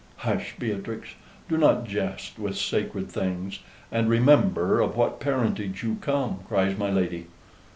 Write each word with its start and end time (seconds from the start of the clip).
"Hush, 0.25 0.55
Beatrix! 0.57 1.09
Do 1.47 1.57
not 1.59 1.85
jest 1.85 2.39
with 2.39 2.55
sacred 2.57 3.07
things, 3.11 3.59
and 3.91 4.09
remember 4.09 4.79
of 4.79 4.95
what 4.97 5.19
parentage 5.19 5.83
you 5.83 5.97
come," 6.01 6.39
cries 6.47 6.75
my 6.75 6.89
lady. 6.89 7.27